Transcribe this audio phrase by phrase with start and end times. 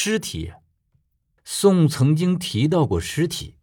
[0.00, 0.52] 尸体。
[1.44, 3.56] 宋曾经提到过尸体，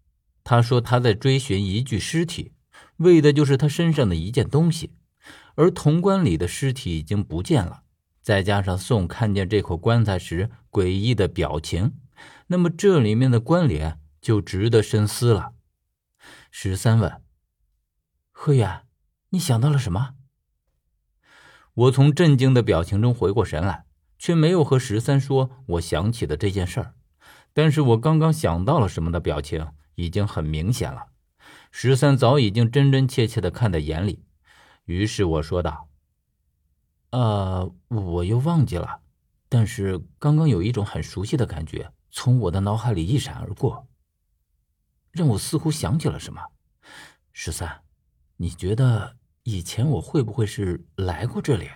[0.43, 2.51] 他说他在追寻一具尸体，
[2.97, 4.91] 为的就是他身上的一件东西。
[5.55, 7.83] 而潼关里的尸体已经不见了，
[8.21, 11.93] 再加上宋看见这口棺材时诡异的表情，
[12.47, 15.54] 那么这里面的关联就值得深思了。
[16.52, 17.21] 十三问：
[18.33, 18.81] 贺远，
[19.29, 20.15] 你想到了什么？
[21.75, 23.86] 我从震惊的表情中回过神来，
[24.26, 26.96] 却没有和十三说我想起的这件事儿。
[27.54, 31.10] 但是我刚刚想到了什么的表情已经很明显了，
[31.70, 34.25] 十三早已经真真切切的看在眼里。
[34.86, 35.89] 于是我说道
[37.14, 39.02] ：“呃，我又忘记了，
[39.47, 43.88] 但是刚刚有一种很熟悉的感觉从我的脑海里一闪而过，
[45.11, 46.42] 让我似乎想起了什么。
[47.31, 47.83] 十三，
[48.38, 51.69] 你觉得以前我会不会是来过这里？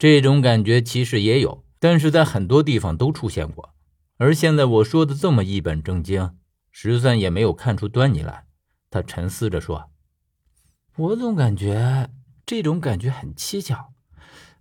[0.00, 3.74] 这种感觉其实也有。”但是在很多地方都出现过，
[4.18, 6.36] 而现在我说的这么一本正经，
[6.70, 8.44] 十三也没有看出端倪来。
[8.90, 9.90] 他沉思着说
[10.96, 12.10] ：“我总感觉
[12.44, 13.94] 这种感觉很蹊跷。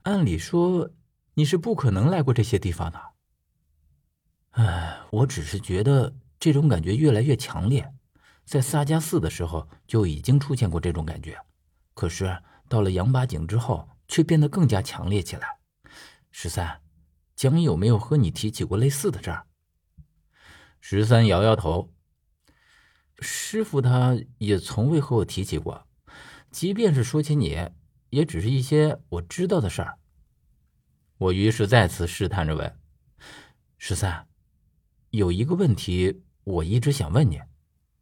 [0.04, 0.92] 按理说
[1.34, 3.02] 你是不可能来过这些地方的。
[4.52, 7.94] 哎，我只是觉得这种感觉越来越强烈。
[8.46, 11.38] 在萨迦寺的时候就已经出现过这种感觉，
[11.94, 15.60] 可是到了杨八井之后，却变得更加强烈起来。
[16.30, 16.82] 十三。”
[17.40, 19.48] 江有没有和你提起过类似的事儿？
[20.82, 21.94] 十三摇摇头。
[23.22, 25.88] 师傅他也从未和我提起过，
[26.52, 27.70] 即便是说起你，
[28.10, 30.00] 也只是一些我知道的事儿。
[31.18, 32.78] 我于是再次试探着问
[33.80, 34.28] ：“十三，
[35.12, 37.42] 有一个问题我一直想问你，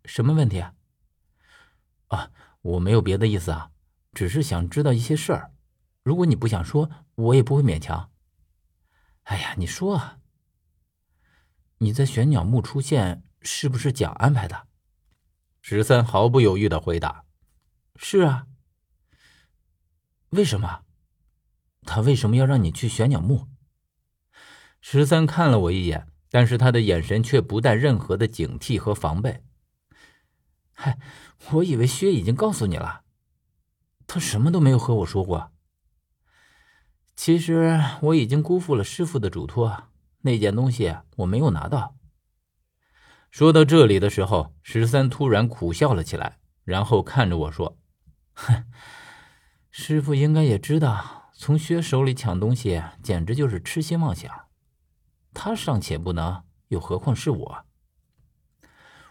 [0.05, 0.61] 什么问题？”
[2.09, 2.31] 啊，啊
[2.63, 3.69] 我没有别的意思啊，
[4.13, 5.51] 只是想知道一些事儿。
[6.07, 8.09] 如果你不想说，我也不会勉强。
[9.23, 10.19] 哎呀，你说啊，
[11.79, 14.67] 你在玄鸟墓出现是不是蒋安排的？
[15.61, 17.25] 十三毫不犹豫的回答
[17.99, 18.47] ：“是啊。”
[20.31, 20.85] 为什么？
[21.81, 23.49] 他为什么要让你去玄鸟墓？
[24.79, 29.43] 十三看了我一眼，但是他的眼神却不带任何的警惕和防备。
[30.71, 30.97] 嗨，
[31.51, 33.03] 我以为薛已经告诉你了，
[34.07, 35.51] 他什么都没有和我说过。
[37.17, 39.85] 其实我已经辜负了师傅的嘱托，
[40.21, 41.95] 那件东西我没有拿到。
[43.31, 47.75] 说到这里的时候，十三突然苦笑了起来，然后看着我说
[48.33, 48.65] ：“哼，
[49.71, 54.31] 师傅应该也知道，从薛手里抢东西简直就是痴心妄想。
[55.33, 57.65] 他尚且不能，又何况是我？”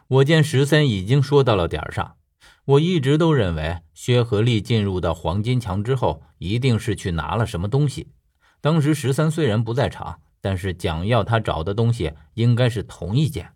[0.06, 2.16] 我见十三已经说到了点上。
[2.64, 8.12] 我一直都认为薛和利进入到黄金墙之后，一定是去拿了什么东西。
[8.60, 13.52] 当时十三虽然不在场，但是蒋要他找的东西应该是同一件。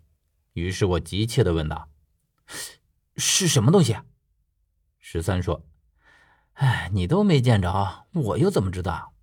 [0.53, 1.89] 于是我急切地问道
[3.17, 3.97] ：“是什么东西？”
[4.99, 5.65] 十三说
[6.53, 9.13] ：“哎，你都没见着，我又怎么知道？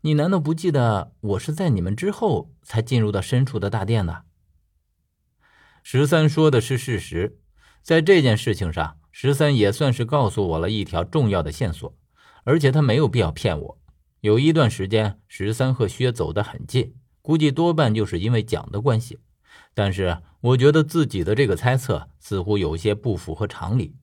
[0.00, 4.24] 你难道不记得我是在你们之后才进入到深处的大殿的？”
[5.84, 7.38] 十三说的是事实，
[7.82, 8.96] 在这件事情上。
[9.12, 11.94] 十三也算是告诉我了一条重要的线索，
[12.44, 13.78] 而且他没有必要骗我。
[14.20, 19.18] 有一段时间，十三和薛走得很近，估计多半就是因为蒋的关系。
[19.74, 23.94] 但是我觉得自己的这个猜测似乎有些不符合常理。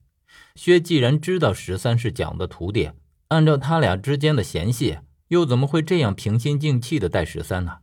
[0.54, 2.90] 薛既然知道十三是蒋的徒弟，
[3.28, 4.98] 按照他俩之间的嫌隙，
[5.28, 7.78] 又怎么会这样平心静气的待十三呢？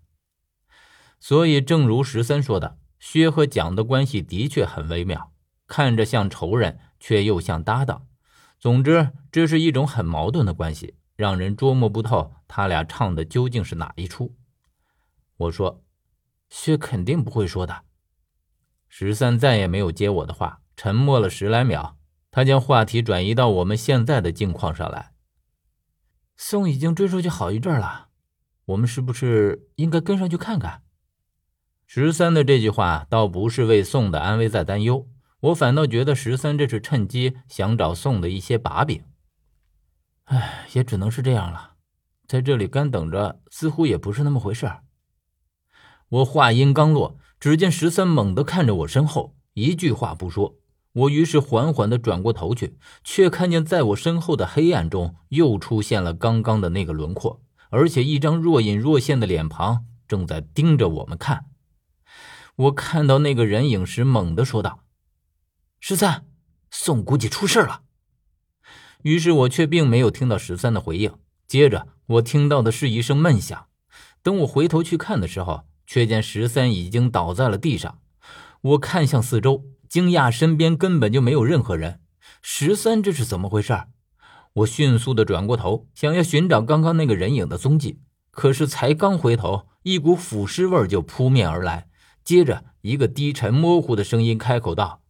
[1.20, 5.32] 所以，正如十三说的，薛和蒋的关系的确很微妙，
[5.66, 6.80] 看着像仇人。
[7.06, 8.08] 却又像搭档，
[8.58, 14.36] 总之，这是一种很矛盾的关系，让人捉摸不透他俩唱的究竟是哪一出。
[15.38, 15.84] 我说
[16.50, 17.84] ：“薛肯定不会说的。”
[18.90, 21.96] 十三再也没有接我的话，沉默了十来秒，
[22.32, 25.12] 他将话题转移到我们现在的境况上来。
[26.36, 28.08] 宋已经追出去好一阵了，
[28.66, 30.82] 我们是不是应该跟上去看看？
[31.86, 35.08] 十三的这句话倒不是为宋的安危在担忧。
[35.42, 39.04] 我反倒觉得十三这是趁机想找宋的一些把柄。
[40.26, 41.74] 唉，也只能是这样了，
[42.28, 44.84] 在这里干等着，似乎也不是那么回事儿。
[46.10, 50.58] 我话音刚落，只见十三猛地看着我身后，一句话不说。
[50.94, 61.48] 我于是缓缓地转过头去，却看见在我身后的黑暗中又出现了刚刚的那个轮廓，而且一张若隐若现的脸庞正在盯着我们看。
[62.56, 64.85] 我看到那个人影时，猛地说道。
[65.88, 66.26] 十三，
[66.72, 67.84] 宋估计出事了。
[69.04, 71.14] 于是我却并没有听到十三的回应。
[71.48, 73.68] 接着我听到的是一声闷响，
[74.24, 78.00] 等我回头去看的时候，却见十三已经倒在了地上。
[78.62, 82.00] 我看向四周，惊讶身边根本就没有任何人。
[82.42, 83.84] 十三，这是怎么回事？
[84.54, 88.00] 我迅速的转过头，想要寻找刚刚那个人影的踪迹。
[88.32, 91.88] 可是才刚回头，一股腐尸味就扑面而来。
[92.24, 95.04] 接着，一个低沉模糊的声音开口道：“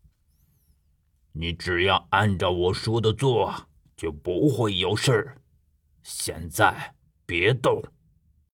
[1.38, 3.54] 你只要按照我说的做，
[3.98, 5.36] 就不会有事。
[6.02, 6.96] 现在
[7.26, 7.84] 别动。”